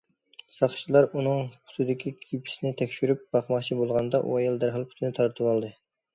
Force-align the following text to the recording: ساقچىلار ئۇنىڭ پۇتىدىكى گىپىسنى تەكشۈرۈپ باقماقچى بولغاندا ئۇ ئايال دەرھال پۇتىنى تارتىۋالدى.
ساقچىلار 0.53 1.07
ئۇنىڭ 1.19 1.43
پۇتىدىكى 1.67 2.13
گىپىسنى 2.23 2.73
تەكشۈرۈپ 2.81 3.23
باقماقچى 3.37 3.79
بولغاندا 3.83 4.25
ئۇ 4.25 4.35
ئايال 4.41 4.61
دەرھال 4.67 4.89
پۇتىنى 4.91 5.17
تارتىۋالدى. 5.21 5.73